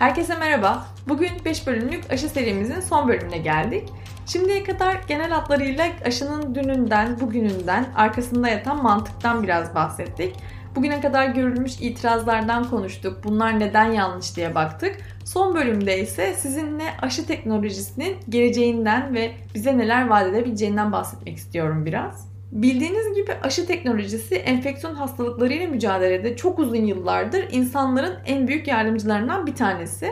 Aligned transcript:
Herkese 0.00 0.34
merhaba. 0.38 0.86
Bugün 1.08 1.30
5 1.44 1.66
bölümlük 1.66 2.12
aşı 2.12 2.28
serimizin 2.28 2.80
son 2.80 3.08
bölümüne 3.08 3.38
geldik. 3.38 3.88
Şimdiye 4.26 4.64
kadar 4.64 5.00
genel 5.08 5.30
hatlarıyla 5.30 5.86
aşının 6.04 6.54
dününden, 6.54 7.20
bugününden, 7.20 7.86
arkasında 7.96 8.48
yatan 8.48 8.82
mantıktan 8.82 9.42
biraz 9.42 9.74
bahsettik. 9.74 10.36
Bugüne 10.76 11.00
kadar 11.00 11.26
görülmüş 11.26 11.72
itirazlardan 11.80 12.70
konuştuk. 12.70 13.24
Bunlar 13.24 13.60
neden 13.60 13.92
yanlış 13.92 14.36
diye 14.36 14.54
baktık. 14.54 14.96
Son 15.24 15.54
bölümde 15.54 16.00
ise 16.00 16.34
sizinle 16.34 16.84
aşı 17.02 17.26
teknolojisinin 17.26 18.16
geleceğinden 18.28 19.14
ve 19.14 19.32
bize 19.54 19.78
neler 19.78 20.08
vaat 20.08 20.26
edebileceğinden 20.26 20.92
bahsetmek 20.92 21.36
istiyorum 21.36 21.86
biraz. 21.86 22.28
Bildiğiniz 22.52 23.14
gibi 23.14 23.32
aşı 23.42 23.66
teknolojisi 23.66 24.34
enfeksiyon 24.34 24.94
hastalıklarıyla 24.94 25.68
mücadelede 25.68 26.36
çok 26.36 26.58
uzun 26.58 26.84
yıllardır 26.84 27.44
insanların 27.50 28.14
en 28.26 28.48
büyük 28.48 28.68
yardımcılarından 28.68 29.46
bir 29.46 29.54
tanesi. 29.54 30.10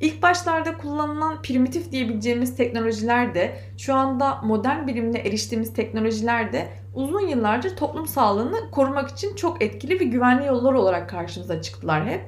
İlk 0.00 0.22
başlarda 0.22 0.78
kullanılan 0.78 1.42
primitif 1.42 1.92
diyebileceğimiz 1.92 2.56
teknolojiler 2.56 3.34
de 3.34 3.56
şu 3.78 3.94
anda 3.94 4.40
modern 4.42 4.86
bilimle 4.86 5.18
eriştiğimiz 5.18 5.74
teknolojiler 5.74 6.52
de 6.52 6.68
uzun 6.94 7.28
yıllardır 7.28 7.76
toplum 7.76 8.06
sağlığını 8.06 8.70
korumak 8.70 9.08
için 9.10 9.34
çok 9.34 9.62
etkili 9.62 10.00
ve 10.00 10.04
güvenli 10.04 10.46
yollar 10.46 10.72
olarak 10.72 11.10
karşımıza 11.10 11.62
çıktılar 11.62 12.06
hep. 12.06 12.20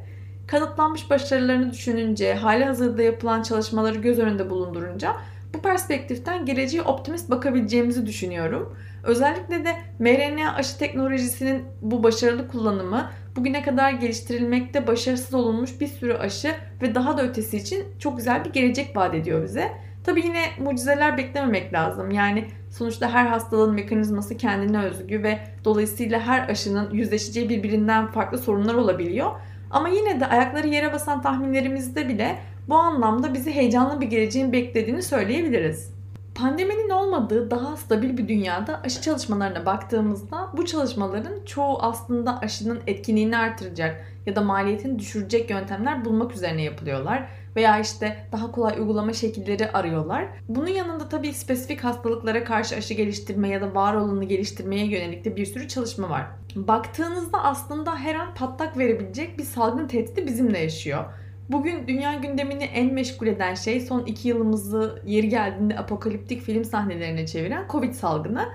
Kanıtlanmış 0.47 1.11
başarılarını 1.11 1.73
düşününce, 1.73 2.35
hali 2.35 2.65
hazırda 2.65 3.03
yapılan 3.03 3.43
çalışmaları 3.43 3.99
göz 3.99 4.19
önünde 4.19 4.51
bulundurunca 4.51 5.17
bu 5.55 5.59
perspektiften 5.63 6.47
geleceğe 6.47 6.83
optimist 6.83 7.31
bakabileceğimizi 7.31 8.07
düşünüyorum. 8.07 8.77
Özellikle 9.05 9.65
de 9.65 9.77
mRNA 9.99 10.55
aşı 10.55 10.79
teknolojisinin 10.79 11.65
bu 11.83 12.03
başarılı 12.03 12.49
kullanımı 12.49 13.11
bugüne 13.37 13.63
kadar 13.63 13.91
geliştirilmekte 13.91 14.87
başarısız 14.87 15.35
olunmuş 15.35 15.81
bir 15.81 15.87
sürü 15.87 16.15
aşı 16.15 16.55
ve 16.83 16.95
daha 16.95 17.19
da 17.19 17.23
ötesi 17.23 17.57
için 17.57 17.85
çok 17.99 18.17
güzel 18.17 18.45
bir 18.45 18.51
gelecek 18.51 18.97
vaat 18.97 19.15
ediyor 19.15 19.45
bize. 19.45 19.73
Tabi 20.05 20.21
yine 20.27 20.43
mucizeler 20.59 21.19
beklememek 21.19 21.73
lazım. 21.73 22.11
Yani 22.11 22.45
sonuçta 22.71 23.11
her 23.11 23.27
hastalığın 23.27 23.75
mekanizması 23.75 24.37
kendine 24.37 24.85
özgü 24.85 25.23
ve 25.23 25.39
dolayısıyla 25.65 26.21
her 26.21 26.49
aşının 26.49 26.91
yüzleşeceği 26.91 27.49
birbirinden 27.49 28.07
farklı 28.07 28.39
sorunlar 28.39 28.75
olabiliyor. 28.75 29.31
Ama 29.71 29.89
yine 29.89 30.21
de 30.21 30.27
ayakları 30.27 30.69
yere 30.69 30.93
basan 30.93 31.23
tahminlerimizde 31.23 32.09
bile 32.09 32.37
bu 32.69 32.75
anlamda 32.75 33.35
bizi 33.35 33.55
heyecanlı 33.55 34.01
bir 34.01 34.07
geleceğin 34.07 34.53
beklediğini 34.53 35.03
söyleyebiliriz. 35.03 35.94
Pandeminin 36.35 36.91
olmadığı 36.91 37.51
daha 37.51 37.77
stabil 37.77 38.19
bir 38.19 38.29
dünyada 38.29 38.81
aşı 38.85 39.01
çalışmalarına 39.01 39.67
baktığımızda 39.67 40.51
bu 40.57 40.67
çalışmaların 40.67 41.45
çoğu 41.45 41.79
aslında 41.83 42.41
aşının 42.41 42.81
etkinliğini 42.87 43.37
artıracak 43.37 44.05
ya 44.27 44.37
da 44.37 44.41
maliyetini 44.41 44.99
düşürecek 44.99 45.51
yöntemler 45.51 46.05
bulmak 46.05 46.35
üzerine 46.35 46.63
yapılıyorlar 46.63 47.29
veya 47.57 47.79
işte 47.81 48.27
daha 48.33 48.53
kolay 48.53 48.79
uygulama 48.79 49.13
şekilleri 49.13 49.71
arıyorlar. 49.73 50.27
Bunun 50.49 50.69
yanında 50.69 51.09
tabii 51.09 51.33
spesifik 51.33 51.85
hastalıklara 51.85 52.45
karşı 52.45 52.77
aşı 52.77 52.95
geliştirme 52.95 53.49
ya 53.49 53.61
da 53.61 53.75
var 53.75 53.95
olanı 53.95 54.25
geliştirmeye 54.25 54.87
yönelik 54.87 55.25
de 55.25 55.37
bir 55.37 55.47
sürü 55.47 55.69
çalışma 55.69 56.11
var. 56.11 56.27
Baktığınızda 56.57 57.45
aslında 57.45 57.97
her 57.97 58.15
an 58.15 58.35
patlak 58.35 58.79
verebilecek 58.79 59.39
bir 59.39 59.45
salgın 59.45 59.89
tehdidi 59.89 60.27
bizimle 60.27 60.59
yaşıyor. 60.59 61.05
Bugün 61.49 61.89
dünya 61.89 62.15
gündemini 62.15 62.65
en 62.65 62.95
meşgul 62.95 63.27
eden 63.27 63.55
şey 63.55 63.81
son 63.81 64.05
iki 64.05 64.29
yılımızı 64.29 65.03
yeri 65.07 65.29
geldiğinde 65.29 65.79
apokaliptik 65.79 66.43
film 66.43 66.65
sahnelerine 66.65 67.27
çeviren 67.27 67.67
Covid 67.71 67.93
salgını. 67.93 68.49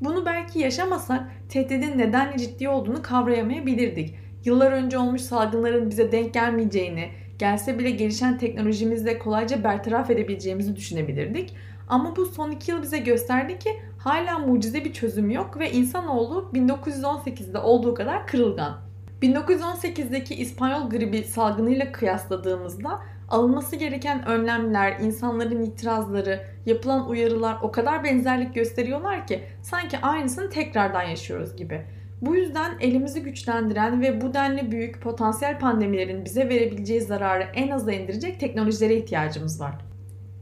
Bunu 0.00 0.26
belki 0.26 0.58
yaşamasak 0.58 1.30
tehdidin 1.48 1.98
nedenle 1.98 2.38
ciddi 2.38 2.68
olduğunu 2.68 3.02
kavrayamayabilirdik. 3.02 4.14
Yıllar 4.44 4.72
önce 4.72 4.98
olmuş 4.98 5.20
salgınların 5.20 5.90
bize 5.90 6.12
denk 6.12 6.34
gelmeyeceğini, 6.34 7.10
gelse 7.38 7.78
bile 7.78 7.90
gelişen 7.90 8.38
teknolojimizle 8.38 9.18
kolayca 9.18 9.64
bertaraf 9.64 10.10
edebileceğimizi 10.10 10.76
düşünebilirdik. 10.76 11.54
Ama 11.88 12.16
bu 12.16 12.26
son 12.26 12.50
iki 12.50 12.70
yıl 12.70 12.82
bize 12.82 12.98
gösterdi 12.98 13.58
ki 13.58 13.70
hala 13.98 14.38
mucize 14.38 14.84
bir 14.84 14.92
çözüm 14.92 15.30
yok 15.30 15.58
ve 15.58 15.72
insanoğlu 15.72 16.50
1918'de 16.54 17.58
olduğu 17.58 17.94
kadar 17.94 18.26
kırılgan. 18.26 18.89
1918'deki 19.22 20.34
İspanyol 20.34 20.90
gribi 20.90 21.24
salgınıyla 21.24 21.92
kıyasladığımızda 21.92 23.00
alınması 23.28 23.76
gereken 23.76 24.26
önlemler, 24.26 25.00
insanların 25.00 25.62
itirazları, 25.62 26.42
yapılan 26.66 27.08
uyarılar 27.08 27.56
o 27.62 27.70
kadar 27.70 28.04
benzerlik 28.04 28.54
gösteriyorlar 28.54 29.26
ki 29.26 29.40
sanki 29.62 29.98
aynısını 29.98 30.50
tekrardan 30.50 31.02
yaşıyoruz 31.02 31.56
gibi. 31.56 31.86
Bu 32.20 32.36
yüzden 32.36 32.70
elimizi 32.80 33.22
güçlendiren 33.22 34.00
ve 34.00 34.20
bu 34.20 34.34
denli 34.34 34.70
büyük 34.70 35.02
potansiyel 35.02 35.58
pandemilerin 35.58 36.24
bize 36.24 36.48
verebileceği 36.48 37.00
zararı 37.00 37.46
en 37.54 37.70
aza 37.70 37.92
indirecek 37.92 38.40
teknolojilere 38.40 38.96
ihtiyacımız 38.96 39.60
var. 39.60 39.74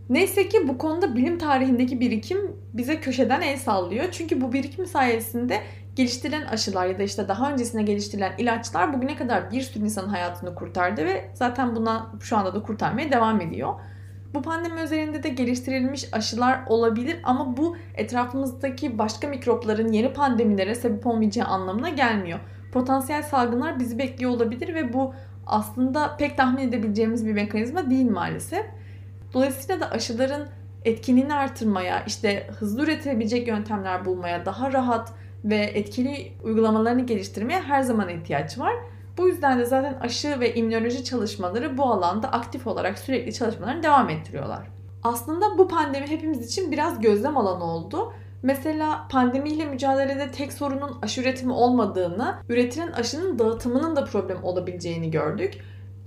Neyse 0.09 0.49
ki 0.49 0.69
bu 0.69 0.79
konuda 0.79 1.17
bilim 1.17 1.39
tarihindeki 1.39 2.01
birikim 2.01 2.39
bize 2.75 3.01
köşeden 3.01 3.41
el 3.41 3.57
sallıyor. 3.57 4.05
Çünkü 4.11 4.41
bu 4.41 4.53
birikim 4.53 4.87
sayesinde 4.87 5.61
geliştirilen 5.99 6.47
aşılar 6.47 6.87
ya 6.87 6.99
da 6.99 7.03
işte 7.03 7.29
daha 7.29 7.53
öncesinde 7.53 7.83
geliştirilen 7.83 8.33
ilaçlar 8.39 8.93
bugüne 8.93 9.17
kadar 9.17 9.51
bir 9.51 9.63
sürü 9.63 9.85
insanın 9.85 10.09
hayatını 10.09 10.55
kurtardı 10.55 11.05
ve 11.05 11.31
zaten 11.35 11.77
buna 11.77 12.13
şu 12.21 12.37
anda 12.37 12.55
da 12.55 12.63
kurtarmaya 12.63 13.13
devam 13.13 13.41
ediyor. 13.41 13.75
Bu 14.35 14.43
pandemi 14.43 14.81
üzerinde 14.81 15.23
de 15.23 15.29
geliştirilmiş 15.29 16.15
aşılar 16.15 16.61
olabilir 16.67 17.17
ama 17.25 17.57
bu 17.57 17.77
etrafımızdaki 17.95 18.99
başka 18.99 19.29
mikropların 19.29 19.93
yeni 19.93 20.13
pandemilere 20.13 20.75
sebep 20.75 21.07
olmayacağı 21.07 21.47
anlamına 21.47 21.89
gelmiyor. 21.89 22.39
Potansiyel 22.73 23.23
salgınlar 23.23 23.81
bizi 23.81 23.99
bekliyor 23.99 24.31
olabilir 24.31 24.75
ve 24.75 24.93
bu 24.93 25.15
aslında 25.47 26.17
pek 26.17 26.37
tahmin 26.37 26.69
edebileceğimiz 26.69 27.27
bir 27.27 27.33
mekanizma 27.33 27.91
değil 27.91 28.11
maalesef. 28.11 28.67
Dolayısıyla 29.35 29.81
da 29.81 29.91
aşıların 29.91 30.49
etkinliğini 30.85 31.35
artırmaya, 31.35 32.05
işte 32.07 32.47
hızlı 32.59 32.85
üretilebilecek 32.85 33.49
yöntemler 33.49 34.05
bulmaya, 34.05 34.47
daha 34.47 34.73
rahat 34.73 35.13
ve 35.45 35.57
etkili 35.57 36.33
uygulamalarını 36.43 37.07
geliştirmeye 37.07 37.61
her 37.61 37.83
zaman 37.83 38.09
ihtiyaç 38.09 38.59
var. 38.59 38.75
Bu 39.19 39.29
yüzden 39.29 39.59
de 39.59 39.65
zaten 39.65 39.95
aşı 40.01 40.41
ve 40.41 40.55
immünoloji 40.55 41.05
çalışmaları 41.05 41.79
bu 41.79 41.85
alanda 41.85 42.29
aktif 42.29 42.67
olarak 42.67 42.99
sürekli 42.99 43.33
çalışmalarını 43.33 43.83
devam 43.83 44.11
ettiriyorlar. 44.11 44.69
Aslında 45.03 45.59
bu 45.59 45.69
pandemi 45.69 46.07
hepimiz 46.07 46.47
için 46.47 46.73
biraz 46.73 47.01
gözlem 47.01 47.37
alanı 47.37 47.65
oldu. 47.65 48.13
Mesela 48.43 49.09
pandemiyle 49.11 49.65
mücadelede 49.65 50.31
tek 50.31 50.53
sorunun 50.53 50.99
aşı 51.03 51.21
üretimi 51.21 51.53
olmadığını, 51.53 52.35
üretilen 52.49 52.93
aşının 52.93 53.39
dağıtımının 53.39 53.97
da 53.97 54.05
problem 54.05 54.45
olabileceğini 54.45 55.11
gördük. 55.11 55.55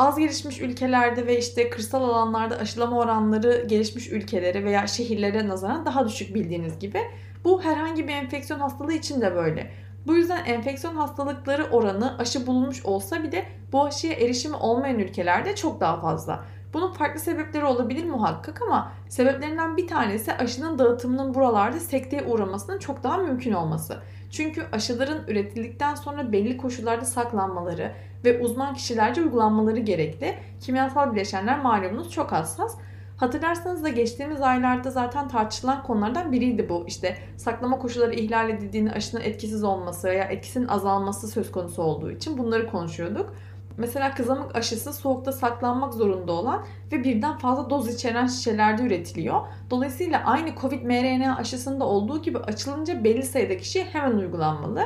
Az 0.01 0.17
gelişmiş 0.17 0.61
ülkelerde 0.61 1.27
ve 1.27 1.37
işte 1.37 1.69
kırsal 1.69 2.03
alanlarda 2.03 2.57
aşılama 2.57 2.97
oranları 2.97 3.65
gelişmiş 3.67 4.11
ülkelere 4.11 4.63
veya 4.63 4.87
şehirlere 4.87 5.47
nazaran 5.47 5.85
daha 5.85 6.07
düşük 6.07 6.35
bildiğiniz 6.35 6.79
gibi. 6.79 7.01
Bu 7.43 7.63
herhangi 7.63 8.07
bir 8.07 8.13
enfeksiyon 8.13 8.59
hastalığı 8.59 8.93
için 8.93 9.21
de 9.21 9.35
böyle. 9.35 9.71
Bu 10.07 10.15
yüzden 10.15 10.45
enfeksiyon 10.45 10.95
hastalıkları 10.95 11.63
oranı 11.63 12.17
aşı 12.17 12.47
bulunmuş 12.47 12.85
olsa 12.85 13.23
bile 13.23 13.45
bu 13.71 13.85
aşıya 13.85 14.13
erişimi 14.13 14.55
olmayan 14.55 14.99
ülkelerde 14.99 15.55
çok 15.55 15.79
daha 15.79 16.01
fazla. 16.01 16.43
Bunun 16.73 16.91
farklı 16.91 17.19
sebepleri 17.19 17.65
olabilir 17.65 18.05
muhakkak 18.05 18.61
ama 18.61 18.91
sebeplerinden 19.09 19.77
bir 19.77 19.87
tanesi 19.87 20.33
aşının 20.33 20.79
dağıtımının 20.79 21.33
buralarda 21.33 21.79
sekteye 21.79 22.23
uğramasının 22.23 22.79
çok 22.79 23.03
daha 23.03 23.17
mümkün 23.17 23.53
olması. 23.53 24.01
Çünkü 24.31 24.65
aşıların 24.71 25.23
üretildikten 25.27 25.95
sonra 25.95 26.31
belli 26.31 26.57
koşullarda 26.57 27.05
saklanmaları 27.05 27.91
ve 28.25 28.39
uzman 28.39 28.73
kişilerce 28.73 29.21
uygulanmaları 29.21 29.79
gerekli. 29.79 30.35
Kimyasal 30.61 31.13
bileşenler 31.13 31.61
malumunuz 31.61 32.11
çok 32.11 32.31
hassas. 32.31 32.77
Hatırlarsanız 33.17 33.83
da 33.83 33.89
geçtiğimiz 33.89 34.41
aylarda 34.41 34.91
zaten 34.91 35.27
tartışılan 35.27 35.83
konulardan 35.83 36.31
biriydi 36.31 36.69
bu. 36.69 36.83
İşte 36.87 37.17
saklama 37.37 37.79
koşulları 37.79 38.13
ihlal 38.13 38.49
edildiğini 38.49 38.91
aşının 38.91 39.21
etkisiz 39.21 39.63
olması 39.63 40.07
veya 40.07 40.23
etkisinin 40.23 40.67
azalması 40.67 41.27
söz 41.27 41.51
konusu 41.51 41.81
olduğu 41.81 42.11
için 42.11 42.37
bunları 42.37 42.67
konuşuyorduk. 42.71 43.33
Mesela 43.81 44.13
kızamık 44.13 44.55
aşısı 44.55 44.93
soğukta 44.93 45.31
saklanmak 45.31 45.93
zorunda 45.93 46.31
olan 46.31 46.65
ve 46.91 47.03
birden 47.03 47.37
fazla 47.37 47.69
doz 47.69 47.93
içeren 47.93 48.27
şişelerde 48.27 48.83
üretiliyor. 48.83 49.41
Dolayısıyla 49.69 50.23
aynı 50.25 50.55
Covid 50.61 50.83
mRNA 50.83 51.37
aşısında 51.37 51.85
olduğu 51.85 52.21
gibi 52.21 52.37
açılınca 52.37 53.03
belli 53.03 53.23
sayıda 53.23 53.57
kişiye 53.57 53.85
hemen 53.85 54.17
uygulanmalı. 54.17 54.83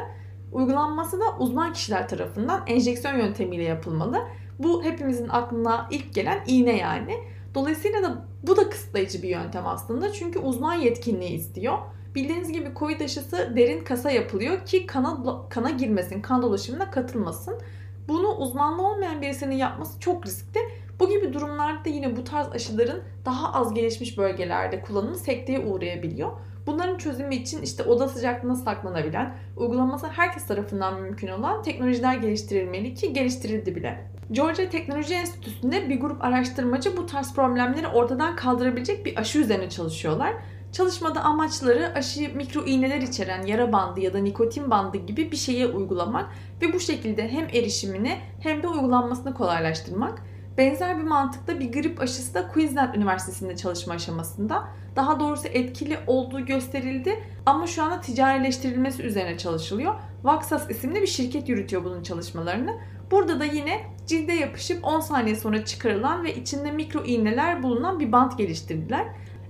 Uygulanması 0.51 1.19
da 1.19 1.23
uzman 1.39 1.73
kişiler 1.73 2.09
tarafından 2.09 2.63
enjeksiyon 2.67 3.17
yöntemiyle 3.17 3.63
yapılmalı. 3.63 4.21
Bu 4.59 4.83
hepimizin 4.83 5.29
aklına 5.29 5.87
ilk 5.91 6.13
gelen 6.13 6.39
iğne 6.47 6.77
yani. 6.77 7.15
Dolayısıyla 7.55 8.03
da 8.03 8.25
bu 8.47 8.57
da 8.57 8.69
kısıtlayıcı 8.69 9.21
bir 9.21 9.29
yöntem 9.29 9.67
aslında. 9.67 10.13
Çünkü 10.13 10.39
uzman 10.39 10.73
yetkinliği 10.73 11.31
istiyor. 11.31 11.77
Bildiğiniz 12.15 12.51
gibi 12.51 12.71
Covid 12.79 13.01
aşısı 13.01 13.53
derin 13.55 13.83
kasa 13.83 14.11
yapılıyor 14.11 14.65
ki 14.65 14.85
kana, 14.85 15.17
kana 15.49 15.69
girmesin, 15.69 16.21
kan 16.21 16.41
dolaşımına 16.41 16.91
katılmasın. 16.91 17.59
Bunu 18.07 18.27
uzmanlı 18.27 18.87
olmayan 18.87 19.21
birisinin 19.21 19.55
yapması 19.55 19.99
çok 19.99 20.25
riskli. 20.25 20.59
Bu 20.99 21.09
gibi 21.09 21.33
durumlarda 21.33 21.89
yine 21.89 22.15
bu 22.15 22.23
tarz 22.23 22.51
aşıların 22.51 23.01
daha 23.25 23.53
az 23.53 23.73
gelişmiş 23.73 24.17
bölgelerde 24.17 24.81
kullanımı 24.81 25.15
sekteye 25.15 25.59
uğrayabiliyor. 25.59 26.31
Bunların 26.67 26.97
çözümü 26.97 27.35
için 27.35 27.61
işte 27.61 27.83
oda 27.83 28.07
sıcaklığına 28.07 28.55
saklanabilen, 28.55 29.33
uygulaması 29.57 30.07
herkes 30.07 30.47
tarafından 30.47 31.01
mümkün 31.01 31.27
olan 31.27 31.63
teknolojiler 31.63 32.15
geliştirilmeli 32.15 32.93
ki 32.93 33.13
geliştirildi 33.13 33.75
bile. 33.75 34.07
Georgia 34.31 34.69
Teknoloji 34.69 35.13
Enstitüsü'nde 35.13 35.89
bir 35.89 35.99
grup 35.99 36.23
araştırmacı 36.23 36.97
bu 36.97 37.05
tarz 37.05 37.33
problemleri 37.33 37.87
ortadan 37.87 38.35
kaldırabilecek 38.35 39.05
bir 39.05 39.17
aşı 39.17 39.39
üzerine 39.39 39.69
çalışıyorlar. 39.69 40.33
Çalışmada 40.75 41.23
amaçları 41.23 41.93
aşıyı 41.95 42.35
mikro 42.35 42.65
iğneler 42.65 43.01
içeren 43.01 43.45
yara 43.45 43.73
bandı 43.73 43.99
ya 43.99 44.13
da 44.13 44.17
nikotin 44.17 44.71
bandı 44.71 44.97
gibi 44.97 45.31
bir 45.31 45.37
şeye 45.37 45.67
uygulamak 45.67 46.29
ve 46.61 46.73
bu 46.73 46.79
şekilde 46.79 47.31
hem 47.31 47.45
erişimini 47.45 48.17
hem 48.39 48.63
de 48.63 48.67
uygulanmasını 48.67 49.33
kolaylaştırmak. 49.33 50.21
Benzer 50.57 50.97
bir 50.97 51.03
mantıkta 51.03 51.59
bir 51.59 51.71
grip 51.71 52.01
aşısı 52.01 52.33
da 52.33 52.47
Queensland 52.47 52.95
Üniversitesi'nde 52.95 53.55
çalışma 53.55 53.93
aşamasında. 53.93 54.67
Daha 54.95 55.19
doğrusu 55.19 55.47
etkili 55.47 55.97
olduğu 56.07 56.45
gösterildi 56.45 57.23
ama 57.45 57.67
şu 57.67 57.83
anda 57.83 58.01
ticarileştirilmesi 58.01 59.03
üzerine 59.03 59.37
çalışılıyor. 59.37 59.95
Vaxas 60.23 60.69
isimli 60.69 61.01
bir 61.01 61.07
şirket 61.07 61.49
yürütüyor 61.49 61.83
bunun 61.83 62.03
çalışmalarını. 62.03 62.79
Burada 63.11 63.39
da 63.39 63.45
yine 63.45 63.81
cilde 64.07 64.33
yapışıp 64.33 64.85
10 64.85 64.99
saniye 64.99 65.35
sonra 65.35 65.65
çıkarılan 65.65 66.23
ve 66.23 66.35
içinde 66.35 66.71
mikro 66.71 67.03
iğneler 67.03 67.63
bulunan 67.63 67.99
bir 67.99 68.11
bant 68.11 68.37
geliştirdiler. 68.37 69.05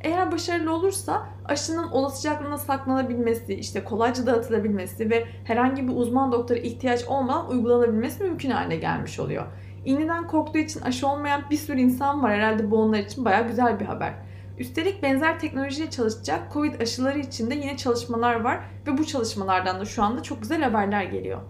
Eğer 0.05 0.31
başarılı 0.31 0.73
olursa 0.73 1.25
aşının 1.45 1.91
oda 1.91 2.09
sıcaklığına 2.09 2.57
saklanabilmesi, 2.57 3.53
işte 3.53 3.83
kolayca 3.83 4.25
dağıtılabilmesi 4.25 5.09
ve 5.09 5.25
herhangi 5.43 5.87
bir 5.87 5.93
uzman 5.95 6.31
doktora 6.31 6.59
ihtiyaç 6.59 7.03
olmadan 7.03 7.49
uygulanabilmesi 7.49 8.23
mümkün 8.23 8.49
haline 8.49 8.75
gelmiş 8.75 9.19
oluyor. 9.19 9.45
İğneden 9.85 10.27
korktuğu 10.27 10.57
için 10.57 10.81
aşı 10.81 11.07
olmayan 11.07 11.41
bir 11.51 11.57
sürü 11.57 11.79
insan 11.79 12.23
var. 12.23 12.33
Herhalde 12.33 12.71
bu 12.71 12.77
onlar 12.77 12.99
için 12.99 13.25
baya 13.25 13.41
güzel 13.41 13.79
bir 13.79 13.85
haber. 13.85 14.13
Üstelik 14.57 15.03
benzer 15.03 15.39
teknolojiyle 15.39 15.89
çalışacak 15.89 16.53
Covid 16.53 16.81
aşıları 16.81 17.19
için 17.19 17.51
de 17.51 17.55
yine 17.55 17.77
çalışmalar 17.77 18.41
var 18.41 18.59
ve 18.87 18.97
bu 18.97 19.05
çalışmalardan 19.05 19.79
da 19.79 19.85
şu 19.85 20.03
anda 20.03 20.23
çok 20.23 20.41
güzel 20.41 20.61
haberler 20.61 21.03
geliyor. 21.03 21.41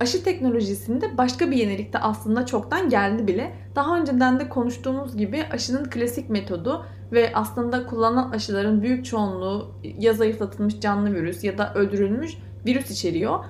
Aşı 0.00 0.24
teknolojisinde 0.24 1.18
başka 1.18 1.50
bir 1.50 1.56
yenilik 1.56 1.92
de 1.92 1.98
aslında 1.98 2.46
çoktan 2.46 2.88
geldi 2.88 3.26
bile. 3.26 3.52
Daha 3.74 3.98
önceden 3.98 4.40
de 4.40 4.48
konuştuğumuz 4.48 5.16
gibi 5.16 5.44
aşının 5.52 5.84
klasik 5.84 6.30
metodu 6.30 6.86
ve 7.12 7.30
aslında 7.34 7.86
kullanılan 7.86 8.30
aşıların 8.30 8.82
büyük 8.82 9.04
çoğunluğu 9.04 9.70
ya 9.98 10.12
zayıflatılmış 10.12 10.80
canlı 10.80 11.14
virüs 11.14 11.44
ya 11.44 11.58
da 11.58 11.74
öldürülmüş 11.74 12.36
virüs 12.66 12.90
içeriyor. 12.90 13.44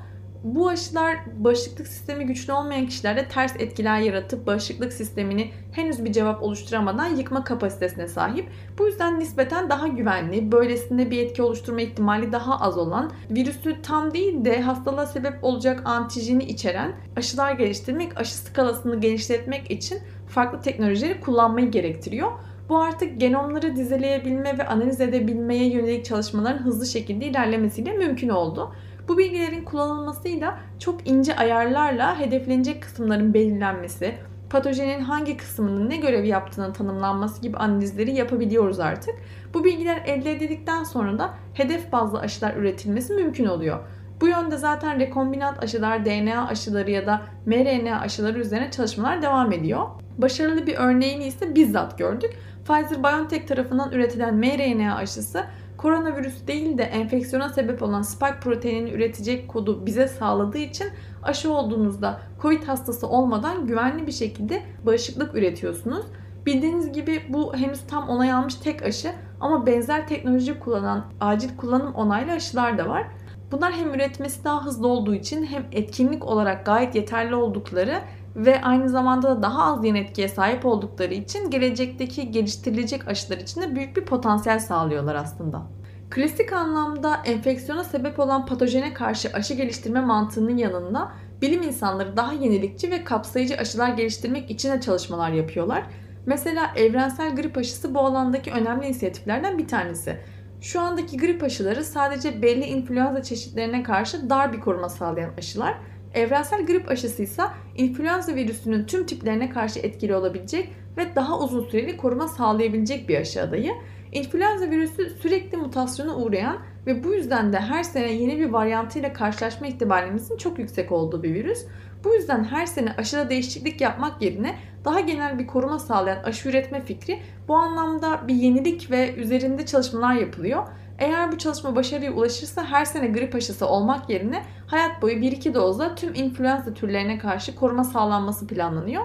Bu 0.44 0.68
aşılar 0.68 1.18
bağışıklık 1.36 1.86
sistemi 1.86 2.26
güçlü 2.26 2.52
olmayan 2.52 2.86
kişilerde 2.86 3.28
ters 3.28 3.56
etkiler 3.58 4.00
yaratıp 4.00 4.46
bağışıklık 4.46 4.92
sistemini 4.92 5.50
henüz 5.72 6.04
bir 6.04 6.12
cevap 6.12 6.42
oluşturamadan 6.42 7.06
yıkma 7.16 7.44
kapasitesine 7.44 8.08
sahip. 8.08 8.48
Bu 8.78 8.86
yüzden 8.86 9.20
nispeten 9.20 9.70
daha 9.70 9.88
güvenli, 9.88 10.52
böylesinde 10.52 11.10
bir 11.10 11.18
etki 11.18 11.42
oluşturma 11.42 11.80
ihtimali 11.80 12.32
daha 12.32 12.60
az 12.60 12.78
olan, 12.78 13.10
virüsü 13.30 13.82
tam 13.82 14.14
değil 14.14 14.44
de 14.44 14.62
hastalığa 14.62 15.06
sebep 15.06 15.44
olacak 15.44 15.82
antijeni 15.84 16.44
içeren 16.44 16.92
aşılar 17.16 17.52
geliştirmek, 17.52 18.20
aşı 18.20 18.36
skalasını 18.36 19.00
genişletmek 19.00 19.70
için 19.70 19.98
farklı 20.28 20.60
teknolojileri 20.60 21.20
kullanmayı 21.20 21.70
gerektiriyor. 21.70 22.30
Bu 22.70 22.78
artık 22.78 23.20
genomları 23.20 23.76
dizeleyebilme 23.76 24.58
ve 24.58 24.66
analiz 24.66 25.00
edebilmeye 25.00 25.70
yönelik 25.70 26.04
çalışmaların 26.04 26.64
hızlı 26.64 26.86
şekilde 26.86 27.26
ilerlemesiyle 27.26 27.92
mümkün 27.92 28.28
oldu. 28.28 28.74
Bu 29.08 29.18
bilgilerin 29.18 29.64
kullanılmasıyla 29.64 30.58
çok 30.78 31.08
ince 31.08 31.36
ayarlarla 31.36 32.18
hedeflenecek 32.18 32.82
kısımların 32.82 33.34
belirlenmesi, 33.34 34.14
patojenin 34.50 35.00
hangi 35.00 35.36
kısmının 35.36 35.90
ne 35.90 35.96
görev 35.96 36.24
yaptığını 36.24 36.72
tanımlanması 36.72 37.42
gibi 37.42 37.56
analizleri 37.56 38.14
yapabiliyoruz 38.14 38.80
artık. 38.80 39.14
Bu 39.54 39.64
bilgiler 39.64 40.02
elde 40.06 40.32
edildikten 40.32 40.84
sonra 40.84 41.18
da 41.18 41.34
hedef 41.54 41.92
bazlı 41.92 42.20
aşılar 42.20 42.56
üretilmesi 42.56 43.12
mümkün 43.12 43.44
oluyor. 43.44 43.80
Bu 44.20 44.28
yönde 44.28 44.56
zaten 44.56 45.00
rekombinant 45.00 45.62
aşılar, 45.62 46.04
DNA 46.04 46.48
aşıları 46.48 46.90
ya 46.90 47.06
da 47.06 47.22
mRNA 47.46 48.00
aşıları 48.00 48.38
üzerine 48.38 48.70
çalışmalar 48.70 49.22
devam 49.22 49.52
ediyor. 49.52 49.86
Başarılı 50.18 50.66
bir 50.66 50.74
örneğini 50.74 51.24
ise 51.24 51.54
bizzat 51.54 51.98
gördük. 51.98 52.30
Pfizer-BioNTech 52.70 53.46
tarafından 53.46 53.92
üretilen 53.92 54.34
mRNA 54.34 54.96
aşısı 54.96 55.44
koronavirüs 55.76 56.46
değil 56.46 56.78
de 56.78 56.82
enfeksiyona 56.82 57.48
sebep 57.48 57.82
olan 57.82 58.02
spike 58.02 58.40
proteinini 58.40 58.90
üretecek 58.90 59.48
kodu 59.48 59.86
bize 59.86 60.08
sağladığı 60.08 60.58
için 60.58 60.86
aşı 61.22 61.52
olduğunuzda 61.52 62.20
COVID 62.42 62.62
hastası 62.62 63.06
olmadan 63.06 63.66
güvenli 63.66 64.06
bir 64.06 64.12
şekilde 64.12 64.62
bağışıklık 64.86 65.34
üretiyorsunuz. 65.34 66.06
Bildiğiniz 66.46 66.92
gibi 66.92 67.22
bu 67.28 67.54
henüz 67.54 67.80
tam 67.86 68.08
onay 68.08 68.32
almış 68.32 68.54
tek 68.54 68.82
aşı 68.82 69.12
ama 69.40 69.66
benzer 69.66 70.08
teknoloji 70.08 70.58
kullanan 70.58 71.04
acil 71.20 71.56
kullanım 71.56 71.94
onaylı 71.94 72.32
aşılar 72.32 72.78
da 72.78 72.88
var. 72.88 73.06
Bunlar 73.52 73.72
hem 73.72 73.94
üretmesi 73.94 74.44
daha 74.44 74.64
hızlı 74.64 74.88
olduğu 74.88 75.14
için 75.14 75.44
hem 75.46 75.66
etkinlik 75.72 76.24
olarak 76.24 76.66
gayet 76.66 76.94
yeterli 76.94 77.34
oldukları 77.34 78.00
ve 78.36 78.62
aynı 78.62 78.88
zamanda 78.88 79.30
da 79.30 79.42
daha 79.42 79.64
az 79.64 79.84
yan 79.84 79.94
etkiye 79.96 80.28
sahip 80.28 80.66
oldukları 80.66 81.14
için 81.14 81.50
gelecekteki 81.50 82.30
geliştirilecek 82.30 83.08
aşılar 83.08 83.38
için 83.38 83.62
de 83.62 83.74
büyük 83.74 83.96
bir 83.96 84.04
potansiyel 84.04 84.58
sağlıyorlar 84.58 85.14
aslında. 85.14 85.62
Klasik 86.10 86.52
anlamda 86.52 87.16
enfeksiyona 87.24 87.84
sebep 87.84 88.20
olan 88.20 88.46
patojene 88.46 88.94
karşı 88.94 89.28
aşı 89.32 89.54
geliştirme 89.54 90.00
mantığının 90.00 90.56
yanında 90.56 91.12
bilim 91.42 91.62
insanları 91.62 92.16
daha 92.16 92.32
yenilikçi 92.32 92.90
ve 92.90 93.04
kapsayıcı 93.04 93.56
aşılar 93.56 93.88
geliştirmek 93.88 94.50
için 94.50 94.72
de 94.72 94.80
çalışmalar 94.80 95.30
yapıyorlar. 95.30 95.82
Mesela 96.26 96.70
evrensel 96.76 97.36
grip 97.36 97.58
aşısı 97.58 97.94
bu 97.94 97.98
alandaki 98.00 98.52
önemli 98.52 98.86
inisiyatiflerden 98.86 99.58
bir 99.58 99.68
tanesi. 99.68 100.20
Şu 100.60 100.80
andaki 100.80 101.16
grip 101.16 101.42
aşıları 101.42 101.84
sadece 101.84 102.42
belli 102.42 102.64
influenza 102.64 103.22
çeşitlerine 103.22 103.82
karşı 103.82 104.30
dar 104.30 104.52
bir 104.52 104.60
koruma 104.60 104.88
sağlayan 104.88 105.30
aşılar 105.38 105.74
Evrensel 106.14 106.66
grip 106.66 106.88
aşısı 106.88 107.22
ise 107.22 107.42
influenza 107.76 108.34
virüsünün 108.34 108.84
tüm 108.84 109.06
tiplerine 109.06 109.50
karşı 109.50 109.80
etkili 109.80 110.14
olabilecek 110.14 110.68
ve 110.96 111.14
daha 111.14 111.40
uzun 111.40 111.64
süreli 111.64 111.96
koruma 111.96 112.28
sağlayabilecek 112.28 113.08
bir 113.08 113.16
aşı 113.16 113.42
adayı. 113.42 113.72
İnfluenza 114.12 114.70
virüsü 114.70 115.10
sürekli 115.22 115.56
mutasyona 115.56 116.16
uğrayan 116.16 116.58
ve 116.86 117.04
bu 117.04 117.14
yüzden 117.14 117.52
de 117.52 117.60
her 117.60 117.82
sene 117.82 118.12
yeni 118.12 118.38
bir 118.38 118.50
varyantıyla 118.50 119.12
karşılaşma 119.12 119.66
ihtimalimizin 119.66 120.36
çok 120.36 120.58
yüksek 120.58 120.92
olduğu 120.92 121.22
bir 121.22 121.34
virüs. 121.34 121.66
Bu 122.04 122.14
yüzden 122.14 122.44
her 122.44 122.66
sene 122.66 122.92
aşıda 122.98 123.30
değişiklik 123.30 123.80
yapmak 123.80 124.22
yerine 124.22 124.56
daha 124.84 125.00
genel 125.00 125.38
bir 125.38 125.46
koruma 125.46 125.78
sağlayan 125.78 126.22
aşı 126.24 126.48
üretme 126.48 126.84
fikri 126.84 127.22
bu 127.48 127.56
anlamda 127.56 128.28
bir 128.28 128.34
yenilik 128.34 128.90
ve 128.90 129.14
üzerinde 129.14 129.66
çalışmalar 129.66 130.14
yapılıyor. 130.14 130.66
Eğer 130.98 131.32
bu 131.32 131.38
çalışma 131.38 131.76
başarıya 131.76 132.12
ulaşırsa 132.12 132.64
her 132.64 132.84
sene 132.84 133.06
grip 133.06 133.34
aşısı 133.34 133.66
olmak 133.66 134.10
yerine 134.10 134.42
hayat 134.66 135.02
boyu 135.02 135.16
1-2 135.16 135.54
dozla 135.54 135.94
tüm 135.94 136.14
influenza 136.14 136.74
türlerine 136.74 137.18
karşı 137.18 137.56
koruma 137.56 137.84
sağlanması 137.84 138.46
planlanıyor. 138.46 139.04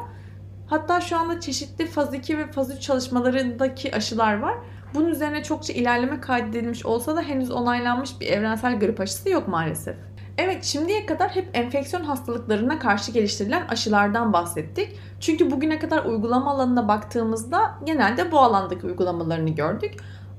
Hatta 0.68 1.01
şu 1.01 1.18
anda 1.18 1.39
çeşitli 1.39 1.86
faz 1.86 2.13
2 2.13 2.38
ve 2.38 2.51
faz 2.51 2.75
3 2.75 2.82
çalışmalarındaki 2.82 3.96
aşılar 3.96 4.39
var. 4.39 4.55
Bunun 4.94 5.08
üzerine 5.08 5.44
çokça 5.44 5.74
ilerleme 5.74 6.22
kaydedilmiş 6.22 6.86
olsa 6.86 7.15
da 7.15 7.22
henüz 7.22 7.51
onaylanmış 7.51 8.22
bir 8.22 8.27
evrensel 8.27 8.79
grip 8.79 9.00
aşısı 9.00 9.29
yok 9.29 9.48
maalesef. 9.48 9.96
Evet 10.38 10.63
şimdiye 10.63 11.06
kadar 11.06 11.36
hep 11.36 11.50
enfeksiyon 11.54 12.04
hastalıklarına 12.04 12.80
karşı 12.80 13.12
geliştirilen 13.12 13.68
aşılardan 13.68 14.34
bahsettik. 14.34 15.00
Çünkü 15.20 15.51
bugüne 15.51 15.80
kadar 15.80 16.06
uygulama 16.06 16.51
alanına 16.51 16.88
baktığımızda 16.88 17.75
genelde 17.84 18.32
bu 18.32 18.39
alandaki 18.39 18.86
uygulamalarını 18.86 19.50
gördük. 19.50 19.94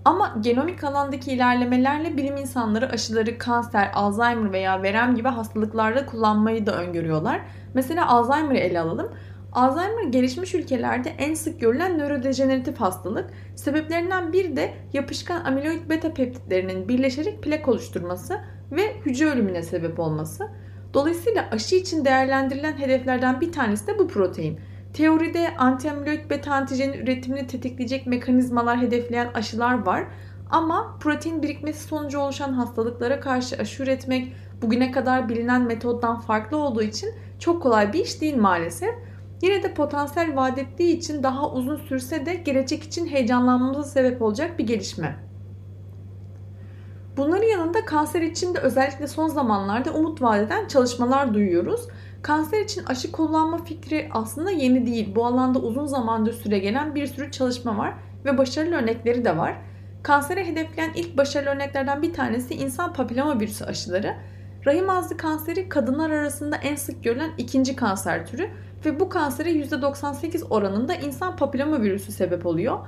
Ama 0.05 0.37
genomik 0.41 0.85
alandaki 0.85 1.33
ilerlemelerle 1.33 2.17
bilim 2.17 2.37
insanları 2.37 2.91
aşıları 2.91 3.39
kanser, 3.39 3.91
Alzheimer 3.95 4.53
veya 4.53 4.83
verem 4.83 5.15
gibi 5.15 5.29
hastalıklarda 5.29 6.07
kullanmayı 6.07 6.67
da 6.67 6.77
öngörüyorlar. 6.83 7.41
Mesela 7.75 8.09
Alzheimer'ı 8.09 8.59
ele 8.59 8.81
alalım. 8.81 9.13
Alzheimer 9.53 10.05
gelişmiş 10.05 10.55
ülkelerde 10.55 11.09
en 11.19 11.35
sık 11.35 11.61
görülen 11.61 11.99
nörodejeneratif 11.99 12.81
hastalık. 12.81 13.31
Sebeplerinden 13.55 14.33
biri 14.33 14.57
de 14.57 14.75
yapışkan 14.93 15.45
amiloid 15.45 15.91
beta 15.91 16.15
peptitlerinin 16.15 16.89
birleşerek 16.89 17.43
plak 17.43 17.69
oluşturması 17.69 18.41
ve 18.73 18.97
hücre 19.07 19.27
ölümüne 19.27 19.63
sebep 19.63 20.01
olması. 20.01 20.49
Dolayısıyla 20.95 21.49
aşı 21.51 21.77
için 21.77 22.05
değerlendirilen 22.05 22.79
hedeflerden 22.79 23.41
bir 23.41 23.53
tanesi 23.53 23.87
de 23.87 23.99
bu 23.99 24.09
protein. 24.09 24.61
Teoride 24.93 25.57
antiamiloid 25.57 26.31
beta 26.31 26.55
antijenin 26.55 26.93
üretimini 26.93 27.47
tetikleyecek 27.47 28.07
mekanizmalar 28.07 28.79
hedefleyen 28.81 29.31
aşılar 29.35 29.87
var. 29.87 30.05
Ama 30.51 30.97
protein 31.01 31.43
birikmesi 31.43 31.85
sonucu 31.85 32.19
oluşan 32.19 32.53
hastalıklara 32.53 33.21
karşı 33.21 33.57
aşı 33.57 33.83
üretmek 33.83 34.33
bugüne 34.63 34.91
kadar 34.91 35.29
bilinen 35.29 35.63
metoddan 35.63 36.21
farklı 36.21 36.57
olduğu 36.57 36.83
için 36.83 37.11
çok 37.39 37.63
kolay 37.63 37.93
bir 37.93 38.05
iş 38.05 38.21
değil 38.21 38.37
maalesef. 38.37 38.95
Yine 39.43 39.63
de 39.63 39.75
potansiyel 39.75 40.37
vaat 40.37 40.59
ettiği 40.59 40.97
için 40.97 41.23
daha 41.23 41.53
uzun 41.53 41.77
sürse 41.77 42.27
de 42.27 42.35
gelecek 42.35 42.83
için 42.83 43.07
heyecanlanmamıza 43.07 43.83
sebep 43.83 44.23
olacak 44.23 44.59
bir 44.59 44.67
gelişme. 44.67 45.26
Bunların 47.17 47.47
yanında 47.47 47.85
kanser 47.85 48.23
için 48.23 48.55
de 48.55 48.59
özellikle 48.59 49.07
son 49.07 49.29
zamanlarda 49.29 49.93
umut 49.93 50.23
vadeden 50.23 50.69
çalışmalar 50.69 51.35
duyuyoruz. 51.35 51.89
Kanser 52.23 52.61
için 52.61 52.85
aşı 52.85 53.13
kullanma 53.13 53.65
fikri 53.65 54.09
aslında 54.13 54.51
yeni 54.51 54.87
değil. 54.87 55.15
Bu 55.15 55.27
alanda 55.27 55.59
uzun 55.59 55.87
zamandır 55.87 56.33
süre 56.33 56.59
gelen 56.59 56.95
bir 56.95 57.07
sürü 57.07 57.31
çalışma 57.31 57.79
var 57.79 57.95
ve 58.25 58.39
başarılı 58.39 58.77
örnekleri 58.77 59.25
de 59.25 59.37
var. 59.37 59.57
Kansere 60.03 60.47
hedefleyen 60.47 60.93
ilk 60.95 61.17
başarılı 61.17 61.51
örneklerden 61.51 62.03
bir 62.03 62.13
tanesi 62.13 62.55
insan 62.55 62.93
papiloma 62.93 63.41
virüsü 63.41 63.65
aşıları. 63.65 64.15
Rahim 64.67 64.91
ağzı 64.91 65.17
kanseri 65.17 65.69
kadınlar 65.69 66.11
arasında 66.11 66.57
en 66.57 66.77
sık 66.77 67.05
görülen 67.05 67.31
ikinci 67.39 67.77
kanser 67.77 68.27
türü 68.27 68.51
ve 68.85 69.01
bu 69.01 69.09
kansere 69.09 69.51
%98 69.53 70.49
oranında 70.51 70.95
insan 70.95 71.37
papilloma 71.37 71.83
virüsü 71.83 72.13
sebep 72.13 72.47
oluyor. 72.47 72.79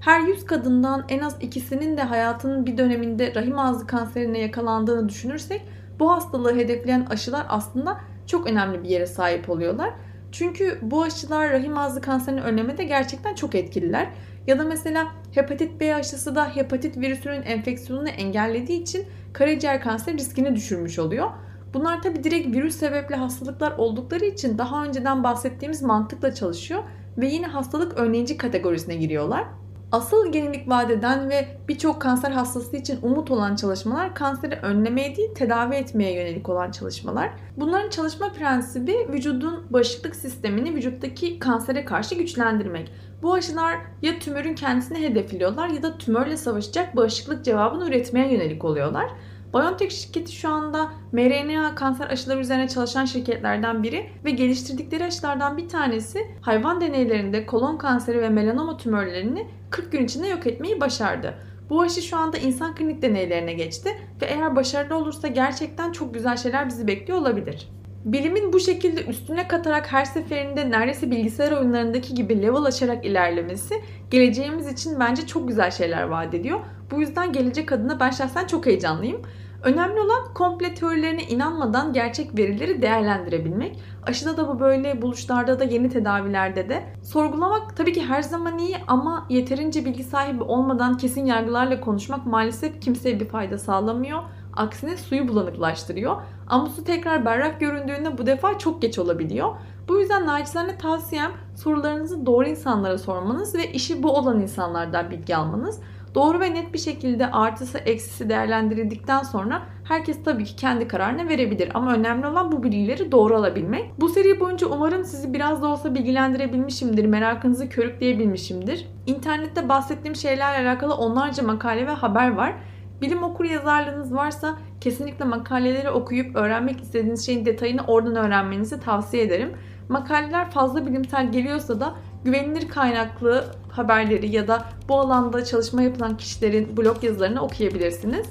Her 0.00 0.20
100 0.20 0.46
kadından 0.46 1.04
en 1.08 1.18
az 1.18 1.36
ikisinin 1.40 1.96
de 1.96 2.02
hayatının 2.02 2.66
bir 2.66 2.78
döneminde 2.78 3.34
rahim 3.34 3.58
ağzı 3.58 3.86
kanserine 3.86 4.38
yakalandığını 4.38 5.08
düşünürsek 5.08 5.62
bu 5.98 6.12
hastalığı 6.12 6.56
hedefleyen 6.56 7.06
aşılar 7.10 7.46
aslında 7.48 8.00
çok 8.26 8.46
önemli 8.46 8.82
bir 8.82 8.88
yere 8.88 9.06
sahip 9.06 9.50
oluyorlar. 9.50 9.90
Çünkü 10.32 10.78
bu 10.82 11.02
aşılar 11.02 11.50
rahim 11.50 11.78
ağzı 11.78 12.00
kanserini 12.00 12.40
önlemede 12.40 12.84
gerçekten 12.84 13.34
çok 13.34 13.54
etkililer. 13.54 14.08
Ya 14.46 14.58
da 14.58 14.64
mesela 14.64 15.06
hepatit 15.32 15.80
B 15.80 15.94
aşısı 15.94 16.34
da 16.34 16.56
hepatit 16.56 16.96
virüsünün 16.96 17.42
enfeksiyonunu 17.42 18.08
engellediği 18.08 18.82
için 18.82 19.06
karaciğer 19.32 19.80
kanseri 19.80 20.18
riskini 20.18 20.56
düşürmüş 20.56 20.98
oluyor. 20.98 21.30
Bunlar 21.74 22.02
tabi 22.02 22.24
direkt 22.24 22.56
virüs 22.56 22.76
sebepli 22.76 23.14
hastalıklar 23.14 23.72
oldukları 23.78 24.24
için 24.24 24.58
daha 24.58 24.84
önceden 24.84 25.24
bahsettiğimiz 25.24 25.82
mantıkla 25.82 26.34
çalışıyor 26.34 26.82
ve 27.18 27.26
yine 27.26 27.46
hastalık 27.46 27.98
önleyici 27.98 28.36
kategorisine 28.36 28.96
giriyorlar. 28.96 29.44
Asıl 29.92 30.32
genilik 30.32 30.68
vadeden 30.68 31.30
ve 31.30 31.48
birçok 31.68 32.02
kanser 32.02 32.30
hastası 32.30 32.76
için 32.76 32.98
umut 33.02 33.30
olan 33.30 33.56
çalışmalar 33.56 34.14
kanseri 34.14 34.54
önlemeye 34.54 35.16
değil 35.16 35.34
tedavi 35.34 35.74
etmeye 35.74 36.12
yönelik 36.12 36.48
olan 36.48 36.70
çalışmalar. 36.70 37.30
Bunların 37.56 37.90
çalışma 37.90 38.32
prensibi 38.32 39.08
vücudun 39.12 39.66
bağışıklık 39.70 40.16
sistemini 40.16 40.74
vücuttaki 40.74 41.38
kansere 41.38 41.84
karşı 41.84 42.14
güçlendirmek. 42.14 42.92
Bu 43.22 43.34
aşılar 43.34 43.78
ya 44.02 44.18
tümörün 44.18 44.54
kendisini 44.54 44.98
hedefliyorlar 44.98 45.68
ya 45.68 45.82
da 45.82 45.98
tümörle 45.98 46.36
savaşacak 46.36 46.96
bağışıklık 46.96 47.44
cevabını 47.44 47.88
üretmeye 47.88 48.32
yönelik 48.32 48.64
oluyorlar. 48.64 49.10
BioNTech 49.54 49.90
şirketi 49.90 50.32
şu 50.32 50.48
anda 50.48 50.92
mRNA 51.12 51.74
kanser 51.74 52.10
aşıları 52.10 52.40
üzerine 52.40 52.68
çalışan 52.68 53.04
şirketlerden 53.04 53.82
biri 53.82 54.10
ve 54.24 54.30
geliştirdikleri 54.30 55.04
aşılardan 55.04 55.56
bir 55.56 55.68
tanesi 55.68 56.26
hayvan 56.40 56.80
deneylerinde 56.80 57.46
kolon 57.46 57.76
kanseri 57.76 58.20
ve 58.20 58.28
melanoma 58.28 58.76
tümörlerini 58.76 59.46
40 59.70 59.92
gün 59.92 60.04
içinde 60.04 60.26
yok 60.26 60.46
etmeyi 60.46 60.80
başardı. 60.80 61.34
Bu 61.70 61.80
aşı 61.80 62.02
şu 62.02 62.16
anda 62.16 62.36
insan 62.36 62.74
klinik 62.74 63.02
deneylerine 63.02 63.52
geçti 63.52 63.90
ve 64.22 64.26
eğer 64.26 64.56
başarılı 64.56 64.96
olursa 64.96 65.28
gerçekten 65.28 65.92
çok 65.92 66.14
güzel 66.14 66.36
şeyler 66.36 66.68
bizi 66.68 66.86
bekliyor 66.86 67.18
olabilir. 67.18 67.68
Bilimin 68.12 68.52
bu 68.52 68.60
şekilde 68.60 69.04
üstüne 69.04 69.48
katarak 69.48 69.92
her 69.92 70.04
seferinde 70.04 70.70
neredeyse 70.70 71.10
bilgisayar 71.10 71.52
oyunlarındaki 71.52 72.14
gibi 72.14 72.42
level 72.42 72.62
açarak 72.62 73.04
ilerlemesi 73.04 73.74
geleceğimiz 74.10 74.72
için 74.72 75.00
bence 75.00 75.26
çok 75.26 75.48
güzel 75.48 75.70
şeyler 75.70 76.02
vaat 76.02 76.34
ediyor. 76.34 76.60
Bu 76.90 77.00
yüzden 77.00 77.32
gelecek 77.32 77.72
adına 77.72 78.00
ben 78.00 78.10
şahsen 78.10 78.46
çok 78.46 78.66
heyecanlıyım. 78.66 79.22
Önemli 79.62 80.00
olan 80.00 80.34
komple 80.34 80.74
teorilerine 80.74 81.22
inanmadan 81.22 81.92
gerçek 81.92 82.38
verileri 82.38 82.82
değerlendirebilmek. 82.82 83.78
Aşıda 84.06 84.36
da 84.36 84.48
bu 84.48 84.60
böyle, 84.60 85.02
buluşlarda 85.02 85.60
da 85.60 85.64
yeni 85.64 85.88
tedavilerde 85.88 86.68
de. 86.68 86.82
Sorgulamak 87.02 87.76
tabii 87.76 87.92
ki 87.92 88.04
her 88.04 88.22
zaman 88.22 88.58
iyi 88.58 88.76
ama 88.86 89.26
yeterince 89.30 89.84
bilgi 89.84 90.04
sahibi 90.04 90.42
olmadan 90.42 90.96
kesin 90.96 91.26
yargılarla 91.26 91.80
konuşmak 91.80 92.26
maalesef 92.26 92.80
kimseye 92.80 93.20
bir 93.20 93.28
fayda 93.28 93.58
sağlamıyor. 93.58 94.22
Aksine 94.58 94.96
suyu 94.96 95.28
bulanıklaştırıyor. 95.28 96.16
Ama 96.46 96.66
su 96.66 96.84
tekrar 96.84 97.24
berrak 97.24 97.60
göründüğünde 97.60 98.18
bu 98.18 98.26
defa 98.26 98.58
çok 98.58 98.82
geç 98.82 98.98
olabiliyor. 98.98 99.54
Bu 99.88 100.00
yüzden 100.00 100.26
naçizane 100.26 100.78
tavsiyem 100.78 101.32
sorularınızı 101.56 102.26
doğru 102.26 102.48
insanlara 102.48 102.98
sormanız 102.98 103.54
ve 103.54 103.72
işi 103.72 104.02
bu 104.02 104.12
olan 104.12 104.40
insanlardan 104.40 105.10
bilgi 105.10 105.36
almanız. 105.36 105.80
Doğru 106.14 106.40
ve 106.40 106.54
net 106.54 106.74
bir 106.74 106.78
şekilde 106.78 107.30
artısı 107.30 107.78
eksisi 107.78 108.28
değerlendirildikten 108.28 109.22
sonra 109.22 109.62
herkes 109.84 110.24
tabii 110.24 110.44
ki 110.44 110.56
kendi 110.56 110.88
kararını 110.88 111.28
verebilir. 111.28 111.70
Ama 111.74 111.94
önemli 111.94 112.26
olan 112.26 112.52
bu 112.52 112.62
bilgileri 112.62 113.12
doğru 113.12 113.36
alabilmek. 113.36 114.00
Bu 114.00 114.08
seri 114.08 114.40
boyunca 114.40 114.66
umarım 114.66 115.04
sizi 115.04 115.34
biraz 115.34 115.62
da 115.62 115.66
olsa 115.66 115.94
bilgilendirebilmişimdir. 115.94 117.04
Merakınızı 117.04 117.68
körükleyebilmişimdir. 117.68 118.86
İnternette 119.06 119.68
bahsettiğim 119.68 120.16
şeylerle 120.16 120.68
alakalı 120.68 120.94
onlarca 120.94 121.42
makale 121.42 121.86
ve 121.86 121.90
haber 121.90 122.34
var. 122.34 122.54
Bilim 123.02 123.22
okur 123.22 123.44
yazarlığınız 123.44 124.14
varsa 124.14 124.58
kesinlikle 124.80 125.24
makaleleri 125.24 125.90
okuyup 125.90 126.36
öğrenmek 126.36 126.80
istediğiniz 126.80 127.26
şeyin 127.26 127.46
detayını 127.46 127.80
oradan 127.86 128.16
öğrenmenizi 128.16 128.80
tavsiye 128.80 129.22
ederim. 129.22 129.52
Makaleler 129.88 130.50
fazla 130.50 130.86
bilimsel 130.86 131.32
geliyorsa 131.32 131.80
da 131.80 131.94
güvenilir 132.24 132.68
kaynaklı 132.68 133.44
haberleri 133.70 134.28
ya 134.30 134.48
da 134.48 134.64
bu 134.88 135.00
alanda 135.00 135.44
çalışma 135.44 135.82
yapılan 135.82 136.16
kişilerin 136.16 136.76
blog 136.76 137.04
yazılarını 137.04 137.40
okuyabilirsiniz. 137.40 138.26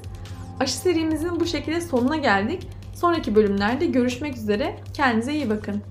Aşı 0.60 0.78
serimizin 0.78 1.40
bu 1.40 1.46
şekilde 1.46 1.82
sonuna 1.82 2.18
geldik. 2.18 2.68
Sonraki 2.94 3.36
bölümlerde 3.36 3.86
görüşmek 3.86 4.38
üzere. 4.38 4.76
Kendinize 4.94 5.34
iyi 5.34 5.50
bakın. 5.50 5.82